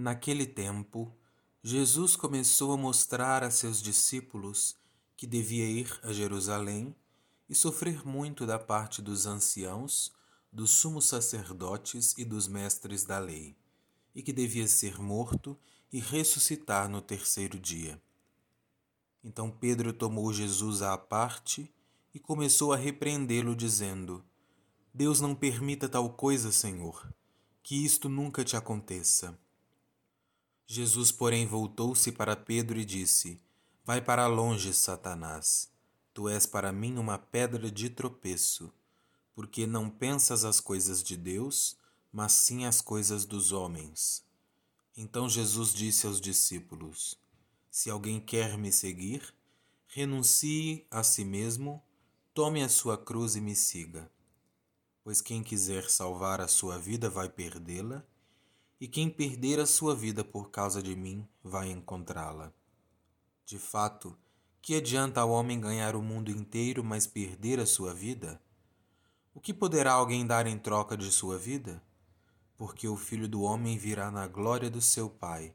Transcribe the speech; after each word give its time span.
Naquele 0.00 0.46
tempo, 0.46 1.14
Jesus 1.62 2.16
começou 2.16 2.72
a 2.72 2.76
mostrar 2.78 3.44
a 3.44 3.50
seus 3.50 3.82
discípulos 3.82 4.74
que 5.14 5.26
devia 5.26 5.66
ir 5.66 6.00
a 6.02 6.10
Jerusalém 6.10 6.96
e 7.46 7.54
sofrer 7.54 8.06
muito 8.06 8.46
da 8.46 8.58
parte 8.58 9.02
dos 9.02 9.26
anciãos, 9.26 10.10
dos 10.50 10.70
sumos 10.70 11.04
sacerdotes 11.06 12.16
e 12.16 12.24
dos 12.24 12.48
mestres 12.48 13.04
da 13.04 13.18
lei, 13.18 13.54
e 14.14 14.22
que 14.22 14.32
devia 14.32 14.66
ser 14.66 14.98
morto 14.98 15.54
e 15.92 16.00
ressuscitar 16.00 16.88
no 16.88 17.02
terceiro 17.02 17.60
dia. 17.60 18.00
Então 19.22 19.50
Pedro 19.50 19.92
tomou 19.92 20.32
Jesus 20.32 20.80
à 20.80 20.96
parte 20.96 21.70
e 22.14 22.18
começou 22.18 22.72
a 22.72 22.76
repreendê-lo, 22.78 23.54
dizendo: 23.54 24.24
Deus 24.94 25.20
não 25.20 25.34
permita 25.34 25.90
tal 25.90 26.08
coisa, 26.14 26.50
Senhor, 26.50 27.12
que 27.62 27.84
isto 27.84 28.08
nunca 28.08 28.42
te 28.42 28.56
aconteça. 28.56 29.38
Jesus, 30.72 31.10
porém, 31.10 31.48
voltou-se 31.48 32.12
para 32.12 32.36
Pedro 32.36 32.78
e 32.78 32.84
disse: 32.84 33.42
Vai 33.84 34.00
para 34.00 34.28
longe, 34.28 34.72
Satanás. 34.72 35.68
Tu 36.14 36.28
és 36.28 36.46
para 36.46 36.72
mim 36.72 36.96
uma 36.96 37.18
pedra 37.18 37.68
de 37.68 37.90
tropeço, 37.90 38.72
porque 39.34 39.66
não 39.66 39.90
pensas 39.90 40.44
as 40.44 40.60
coisas 40.60 41.02
de 41.02 41.16
Deus, 41.16 41.76
mas 42.12 42.30
sim 42.30 42.66
as 42.66 42.80
coisas 42.80 43.24
dos 43.24 43.50
homens. 43.50 44.24
Então 44.96 45.28
Jesus 45.28 45.74
disse 45.74 46.06
aos 46.06 46.20
discípulos: 46.20 47.18
Se 47.68 47.90
alguém 47.90 48.20
quer 48.20 48.56
me 48.56 48.70
seguir, 48.70 49.34
renuncie 49.88 50.86
a 50.88 51.02
si 51.02 51.24
mesmo, 51.24 51.82
tome 52.32 52.62
a 52.62 52.68
sua 52.68 52.96
cruz 52.96 53.34
e 53.34 53.40
me 53.40 53.56
siga. 53.56 54.08
Pois 55.02 55.20
quem 55.20 55.42
quiser 55.42 55.90
salvar 55.90 56.40
a 56.40 56.46
sua 56.46 56.78
vida 56.78 57.10
vai 57.10 57.28
perdê-la, 57.28 58.06
e 58.80 58.88
quem 58.88 59.10
perder 59.10 59.60
a 59.60 59.66
sua 59.66 59.94
vida 59.94 60.24
por 60.24 60.50
causa 60.50 60.82
de 60.82 60.96
mim 60.96 61.28
vai 61.44 61.70
encontrá-la. 61.70 62.50
De 63.44 63.58
fato, 63.58 64.16
que 64.62 64.74
adianta 64.74 65.20
ao 65.20 65.30
homem 65.30 65.60
ganhar 65.60 65.94
o 65.94 66.02
mundo 66.02 66.30
inteiro, 66.30 66.82
mas 66.82 67.06
perder 67.06 67.60
a 67.60 67.66
sua 67.66 67.92
vida? 67.92 68.40
O 69.34 69.40
que 69.40 69.52
poderá 69.52 69.92
alguém 69.92 70.26
dar 70.26 70.46
em 70.46 70.58
troca 70.58 70.96
de 70.96 71.10
sua 71.12 71.38
vida? 71.38 71.82
Porque 72.56 72.88
o 72.88 72.96
filho 72.96 73.28
do 73.28 73.42
homem 73.42 73.76
virá 73.76 74.10
na 74.10 74.26
glória 74.26 74.70
do 74.70 74.80
seu 74.80 75.10
Pai, 75.10 75.54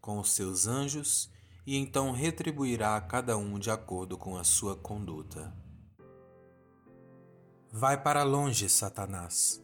com 0.00 0.18
os 0.18 0.32
seus 0.32 0.66
anjos, 0.66 1.30
e 1.66 1.76
então 1.76 2.10
retribuirá 2.10 2.96
a 2.96 3.00
cada 3.00 3.36
um 3.36 3.58
de 3.58 3.70
acordo 3.70 4.16
com 4.16 4.36
a 4.36 4.44
sua 4.44 4.76
conduta. 4.76 5.54
Vai 7.70 8.02
para 8.02 8.22
longe, 8.22 8.68
Satanás. 8.68 9.62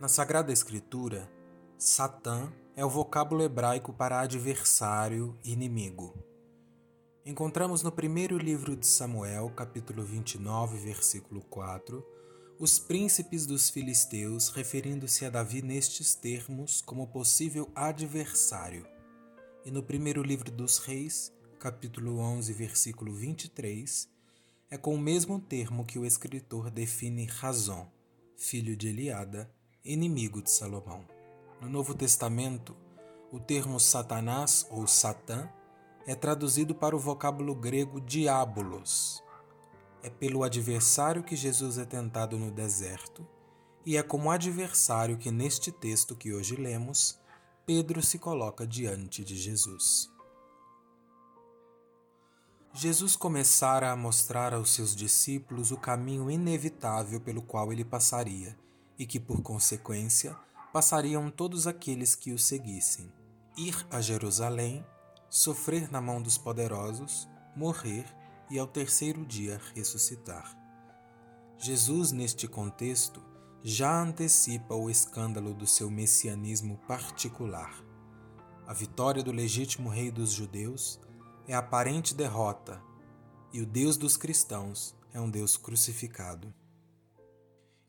Na 0.00 0.08
Sagrada 0.08 0.52
Escritura, 0.52 1.30
Satã 1.82 2.52
é 2.76 2.84
o 2.84 2.90
vocábulo 2.90 3.42
hebraico 3.42 3.90
para 3.90 4.20
adversário 4.20 5.34
inimigo. 5.42 6.14
Encontramos 7.24 7.82
no 7.82 7.90
primeiro 7.90 8.36
livro 8.36 8.76
de 8.76 8.86
Samuel, 8.86 9.48
capítulo 9.56 10.04
29, 10.04 10.76
versículo 10.76 11.40
4, 11.40 12.04
os 12.58 12.78
príncipes 12.78 13.46
dos 13.46 13.70
filisteus 13.70 14.50
referindo-se 14.50 15.24
a 15.24 15.30
Davi 15.30 15.62
nestes 15.62 16.14
termos 16.14 16.82
como 16.82 17.06
possível 17.06 17.72
adversário. 17.74 18.86
E 19.64 19.70
no 19.70 19.82
primeiro 19.82 20.22
livro 20.22 20.50
dos 20.50 20.76
reis, 20.80 21.32
capítulo 21.58 22.18
11, 22.18 22.52
versículo 22.52 23.14
23, 23.14 24.06
é 24.70 24.76
com 24.76 24.94
o 24.94 25.00
mesmo 25.00 25.40
termo 25.40 25.86
que 25.86 25.98
o 25.98 26.04
escritor 26.04 26.70
define 26.70 27.24
Razon, 27.24 27.90
filho 28.36 28.76
de 28.76 28.88
Eliada, 28.88 29.50
inimigo 29.82 30.42
de 30.42 30.50
Salomão. 30.50 31.19
No 31.60 31.68
Novo 31.68 31.94
Testamento, 31.94 32.74
o 33.30 33.38
termo 33.38 33.78
Satanás 33.78 34.66
ou 34.70 34.86
Satã 34.86 35.46
é 36.06 36.14
traduzido 36.14 36.74
para 36.74 36.96
o 36.96 36.98
vocábulo 36.98 37.54
grego 37.54 38.00
diabolos. 38.00 39.22
É 40.02 40.08
pelo 40.08 40.42
adversário 40.42 41.22
que 41.22 41.36
Jesus 41.36 41.76
é 41.76 41.84
tentado 41.84 42.38
no 42.38 42.50
deserto, 42.50 43.28
e 43.84 43.98
é 43.98 44.02
como 44.02 44.30
adversário 44.30 45.18
que 45.18 45.30
neste 45.30 45.70
texto 45.70 46.16
que 46.16 46.32
hoje 46.32 46.56
lemos, 46.56 47.20
Pedro 47.66 48.02
se 48.02 48.18
coloca 48.18 48.66
diante 48.66 49.22
de 49.22 49.36
Jesus. 49.36 50.10
Jesus 52.72 53.16
começara 53.16 53.90
a 53.90 53.96
mostrar 53.96 54.54
aos 54.54 54.70
seus 54.70 54.96
discípulos 54.96 55.70
o 55.70 55.76
caminho 55.76 56.30
inevitável 56.30 57.20
pelo 57.20 57.42
qual 57.42 57.70
ele 57.70 57.84
passaria 57.84 58.56
e 58.98 59.04
que, 59.04 59.20
por 59.20 59.42
consequência, 59.42 60.34
passariam 60.72 61.30
todos 61.30 61.66
aqueles 61.66 62.14
que 62.14 62.32
o 62.32 62.38
seguissem: 62.38 63.12
ir 63.56 63.86
a 63.90 64.00
Jerusalém, 64.00 64.84
sofrer 65.28 65.90
na 65.90 66.00
mão 66.00 66.20
dos 66.20 66.38
poderosos, 66.38 67.28
morrer 67.54 68.04
e 68.50 68.58
ao 68.58 68.66
terceiro 68.66 69.24
dia 69.24 69.60
ressuscitar. 69.74 70.56
Jesus, 71.58 72.10
neste 72.10 72.48
contexto, 72.48 73.22
já 73.62 74.02
antecipa 74.02 74.74
o 74.74 74.88
escândalo 74.88 75.52
do 75.52 75.66
seu 75.66 75.90
messianismo 75.90 76.78
particular. 76.88 77.84
A 78.66 78.72
vitória 78.72 79.22
do 79.22 79.32
legítimo 79.32 79.90
rei 79.90 80.10
dos 80.10 80.30
judeus 80.30 80.98
é 81.46 81.54
aparente 81.54 82.14
derrota 82.14 82.80
e 83.52 83.60
o 83.60 83.66
Deus 83.66 83.96
dos 83.96 84.16
cristãos 84.16 84.94
é 85.12 85.20
um 85.20 85.28
Deus 85.28 85.56
crucificado. 85.56 86.54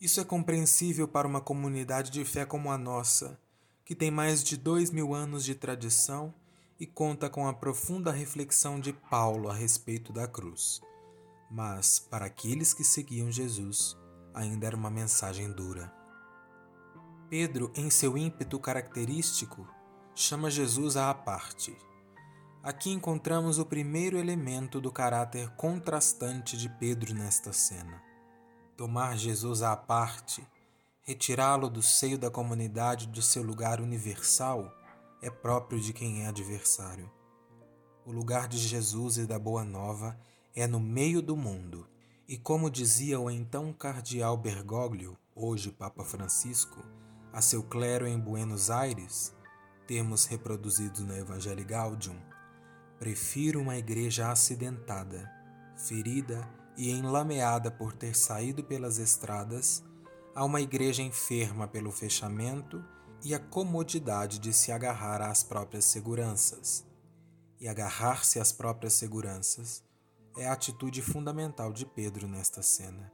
Isso 0.02 0.20
é 0.20 0.24
compreensível 0.24 1.08
para 1.08 1.28
uma 1.28 1.40
comunidade 1.40 2.10
de 2.10 2.26
fé 2.26 2.44
como 2.44 2.72
a 2.72 2.78
nossa, 2.78 3.40
que 3.86 3.96
tem 3.96 4.10
mais 4.10 4.44
de 4.44 4.58
dois 4.58 4.90
mil 4.90 5.14
anos 5.14 5.46
de 5.46 5.54
tradição 5.54 6.34
e 6.80 6.88
conta 6.88 7.30
com 7.30 7.48
a 7.48 7.54
profunda 7.54 8.12
reflexão 8.12 8.80
de 8.80 8.92
Paulo 8.92 9.48
a 9.48 9.54
respeito 9.54 10.12
da 10.12 10.28
cruz. 10.28 10.82
Mas, 11.52 12.00
para 12.00 12.26
aqueles 12.26 12.74
que 12.74 12.84
seguiam 12.84 13.32
Jesus, 13.32 13.96
ainda 14.34 14.66
era 14.66 14.76
uma 14.76 14.90
mensagem 14.90 15.52
dura. 15.52 15.94
Pedro, 17.30 17.72
em 17.76 17.90
seu 17.92 18.18
ímpeto 18.18 18.60
característico, 18.60 19.68
chama 20.16 20.50
Jesus 20.50 20.98
à 20.98 21.14
parte 21.14 21.78
Aqui 22.64 22.92
encontramos 22.92 23.58
o 23.58 23.66
primeiro 23.66 24.20
elemento 24.20 24.80
do 24.80 24.92
caráter 24.92 25.50
contrastante 25.56 26.56
de 26.56 26.70
Pedro 26.70 27.12
nesta 27.12 27.52
cena. 27.52 28.11
Tomar 28.82 29.16
Jesus 29.16 29.62
à 29.62 29.78
parte, 29.78 30.44
retirá-lo 31.04 31.70
do 31.70 31.84
seio 31.84 32.18
da 32.18 32.32
comunidade 32.32 33.06
de 33.06 33.22
seu 33.22 33.44
lugar 33.44 33.80
universal, 33.80 34.74
é 35.22 35.30
próprio 35.30 35.80
de 35.80 35.94
quem 35.94 36.24
é 36.24 36.28
adversário. 36.28 37.08
O 38.04 38.12
lugar 38.12 38.48
de 38.48 38.58
Jesus 38.58 39.18
e 39.18 39.28
da 39.28 39.38
Boa 39.38 39.64
Nova 39.64 40.20
é 40.56 40.66
no 40.66 40.80
meio 40.80 41.22
do 41.22 41.38
mundo. 41.38 41.88
E 42.28 42.40
como 42.40 42.72
dizia 42.72 43.20
o 43.20 43.30
então 43.30 43.72
cardeal 43.72 44.36
Bergoglio, 44.36 45.16
hoje 45.36 45.70
Papa 45.72 46.04
Francisco, 46.04 46.84
a 47.32 47.40
seu 47.40 47.62
clero 47.62 48.08
em 48.08 48.20
Buenos 48.20 48.72
Aires, 48.72 49.32
termos 49.86 50.26
reproduzidos 50.26 51.02
no 51.02 51.16
Evangelho 51.16 51.64
Gaudium, 51.64 52.20
Prefiro 52.98 53.62
uma 53.62 53.78
igreja 53.78 54.32
acidentada, 54.32 55.32
ferida 55.76 56.61
e 56.82 56.90
enlameada 56.90 57.70
por 57.70 57.94
ter 57.94 58.16
saído 58.16 58.64
pelas 58.64 58.98
estradas, 58.98 59.84
a 60.34 60.44
uma 60.44 60.60
igreja 60.60 61.04
enferma 61.04 61.68
pelo 61.68 61.92
fechamento 61.92 62.84
e 63.24 63.36
a 63.36 63.40
comodidade 63.40 64.40
de 64.40 64.52
se 64.52 64.72
agarrar 64.72 65.22
às 65.22 65.44
próprias 65.44 65.86
seguranças. 65.86 66.84
E 67.60 67.68
agarrar-se 67.68 68.40
às 68.40 68.52
próprias 68.52 68.94
seguranças 68.94 69.84
é 70.36 70.48
a 70.48 70.54
atitude 70.54 71.04
fundamental 71.04 71.72
de 71.72 71.86
Pedro 71.86 72.28
nesta 72.28 72.64
cena. 72.64 73.14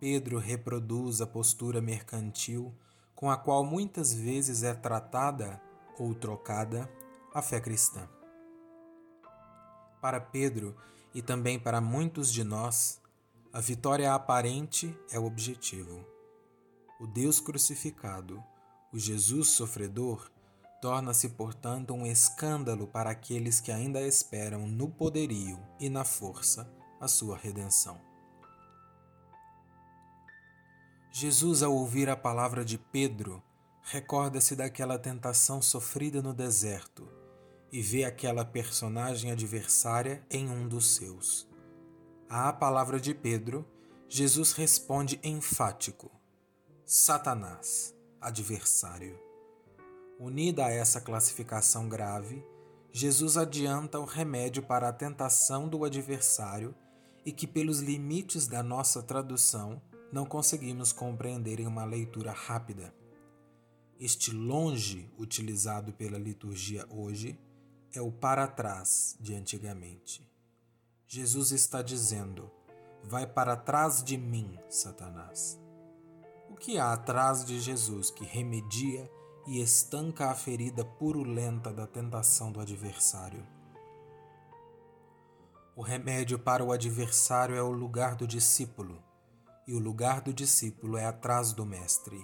Pedro 0.00 0.36
reproduz 0.38 1.20
a 1.20 1.26
postura 1.28 1.80
mercantil 1.80 2.76
com 3.14 3.30
a 3.30 3.36
qual 3.36 3.64
muitas 3.64 4.12
vezes 4.12 4.64
é 4.64 4.74
tratada 4.74 5.62
ou 5.96 6.12
trocada 6.12 6.90
a 7.32 7.40
fé 7.40 7.60
cristã. 7.60 8.08
Para 10.00 10.20
Pedro 10.20 10.76
e 11.14 11.20
também 11.20 11.58
para 11.58 11.80
muitos 11.80 12.32
de 12.32 12.42
nós, 12.44 13.00
a 13.52 13.60
vitória 13.60 14.12
aparente 14.14 14.96
é 15.10 15.18
o 15.18 15.24
objetivo. 15.24 16.06
O 16.98 17.06
Deus 17.06 17.40
crucificado, 17.40 18.42
o 18.92 18.98
Jesus 18.98 19.48
sofredor, 19.48 20.30
torna-se, 20.80 21.28
portanto, 21.30 21.92
um 21.94 22.06
escândalo 22.06 22.86
para 22.86 23.10
aqueles 23.10 23.60
que 23.60 23.70
ainda 23.70 24.00
esperam 24.00 24.66
no 24.66 24.88
poderio 24.88 25.58
e 25.78 25.88
na 25.88 26.04
força 26.04 26.68
a 27.00 27.06
sua 27.06 27.36
redenção. 27.36 28.00
Jesus, 31.12 31.62
ao 31.62 31.74
ouvir 31.74 32.08
a 32.08 32.16
palavra 32.16 32.64
de 32.64 32.78
Pedro, 32.78 33.42
recorda-se 33.82 34.56
daquela 34.56 34.98
tentação 34.98 35.60
sofrida 35.60 36.22
no 36.22 36.32
deserto 36.32 37.21
e 37.72 37.80
vê 37.80 38.04
aquela 38.04 38.44
personagem 38.44 39.30
adversária 39.32 40.22
em 40.30 40.48
um 40.48 40.68
dos 40.68 40.94
seus. 40.94 41.48
À 42.28 42.52
palavra 42.52 43.00
de 43.00 43.14
Pedro, 43.14 43.66
Jesus 44.08 44.52
responde 44.52 45.18
enfático: 45.24 46.10
Satanás, 46.84 47.94
adversário. 48.20 49.18
Unida 50.20 50.66
a 50.66 50.70
essa 50.70 51.00
classificação 51.00 51.88
grave, 51.88 52.44
Jesus 52.92 53.38
adianta 53.38 53.98
o 53.98 54.04
remédio 54.04 54.62
para 54.62 54.88
a 54.88 54.92
tentação 54.92 55.66
do 55.66 55.82
adversário 55.82 56.74
e 57.24 57.32
que, 57.32 57.46
pelos 57.46 57.80
limites 57.80 58.46
da 58.46 58.62
nossa 58.62 59.02
tradução, 59.02 59.80
não 60.12 60.26
conseguimos 60.26 60.92
compreender 60.92 61.58
em 61.58 61.66
uma 61.66 61.84
leitura 61.84 62.32
rápida. 62.32 62.94
Este 63.98 64.30
longe, 64.30 65.10
utilizado 65.18 65.92
pela 65.94 66.18
liturgia 66.18 66.86
hoje, 66.90 67.38
é 67.94 68.00
o 68.00 68.10
para 68.10 68.46
trás 68.46 69.16
de 69.20 69.34
antigamente. 69.34 70.26
Jesus 71.06 71.52
está 71.52 71.82
dizendo: 71.82 72.50
Vai 73.04 73.26
para 73.26 73.56
trás 73.56 74.02
de 74.02 74.16
mim, 74.16 74.58
Satanás. 74.68 75.60
O 76.48 76.56
que 76.56 76.78
há 76.78 76.92
atrás 76.92 77.44
de 77.44 77.60
Jesus 77.60 78.10
que 78.10 78.24
remedia 78.24 79.10
e 79.46 79.60
estanca 79.60 80.30
a 80.30 80.34
ferida 80.34 80.84
purulenta 80.84 81.72
da 81.72 81.86
tentação 81.86 82.50
do 82.50 82.60
adversário? 82.60 83.46
O 85.74 85.82
remédio 85.82 86.38
para 86.38 86.64
o 86.64 86.72
adversário 86.72 87.56
é 87.56 87.62
o 87.62 87.72
lugar 87.72 88.14
do 88.14 88.26
discípulo, 88.26 89.02
e 89.66 89.74
o 89.74 89.78
lugar 89.78 90.20
do 90.20 90.32
discípulo 90.32 90.96
é 90.96 91.06
atrás 91.06 91.52
do 91.52 91.64
Mestre. 91.64 92.22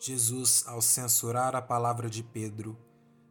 Jesus, 0.00 0.64
ao 0.66 0.80
censurar 0.80 1.54
a 1.56 1.62
palavra 1.62 2.08
de 2.08 2.22
Pedro, 2.22 2.78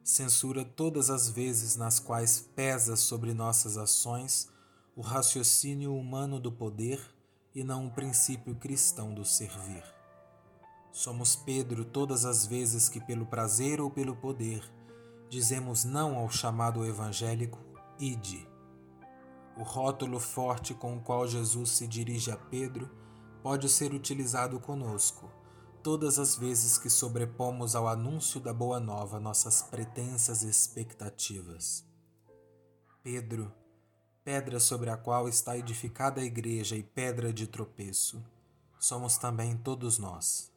censura 0.04 0.66
todas 0.66 1.10
as 1.10 1.30
vezes 1.30 1.76
nas 1.76 2.00
quais 2.00 2.40
pesa 2.56 2.96
sobre 2.96 3.34
nossas 3.34 3.78
ações 3.78 4.50
o 4.96 5.02
raciocínio 5.02 5.96
humano 5.96 6.40
do 6.40 6.52
poder 6.52 7.02
e 7.56 7.64
não 7.64 7.88
o 7.88 7.92
princípio 7.92 8.56
cristão 8.56 9.14
do 9.14 9.24
servir. 9.26 9.84
Somos 10.92 11.36
Pedro 11.36 11.84
todas 11.86 12.26
as 12.26 12.46
vezes 12.46 12.90
que, 12.90 13.00
pelo 13.00 13.26
prazer 13.26 13.82
ou 13.82 13.90
pelo 13.90 14.16
poder, 14.16 14.64
dizemos 15.30 15.84
não 15.84 16.18
ao 16.18 16.30
chamado 16.30 16.86
evangélico 16.86 17.60
ide 17.98 18.48
o 19.56 19.62
rótulo 19.62 20.20
forte 20.20 20.74
com 20.74 20.98
o 20.98 21.02
qual 21.02 21.28
Jesus 21.28 21.70
se 21.70 21.88
dirige 21.88 22.32
a 22.32 22.38
Pedro 22.38 22.90
pode 23.42 23.70
ser 23.70 23.94
utilizado 23.94 24.60
conosco, 24.60 25.30
todas 25.84 26.18
as 26.18 26.38
vezes 26.38 26.78
que 26.78 26.90
sobrepomos 26.90 27.76
ao 27.76 27.90
anúncio 27.90 28.40
da 28.40 28.54
Boa 28.54 28.80
Nova 28.80 29.20
nossas 29.20 29.62
pretensas 29.62 30.42
expectativas. 30.42 31.86
Pedro, 33.04 33.52
pedra 34.24 34.62
sobre 34.62 34.90
a 34.90 34.96
qual 34.96 35.28
está 35.28 35.58
edificada 35.58 36.22
a 36.22 36.24
Igreja 36.24 36.78
e 36.78 36.82
pedra 36.82 37.34
de 37.34 37.48
tropeço, 37.48 38.24
somos 38.80 39.18
também 39.18 39.58
todos 39.58 39.98
nós. 39.98 40.50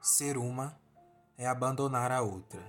Ser 0.00 0.38
uma 0.38 0.78
é 1.36 1.48
abandonar 1.48 2.12
a 2.12 2.22
outra, 2.22 2.62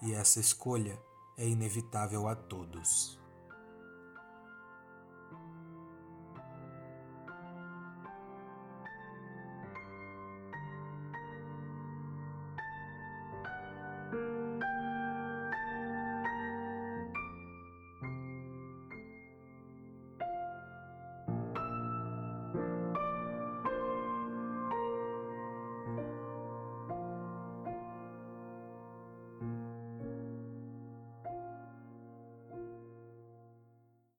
e 0.00 0.14
essa 0.14 0.40
escolha 0.40 0.98
é 1.36 1.46
inevitável 1.46 2.28
a 2.28 2.34
todos. 2.34 3.19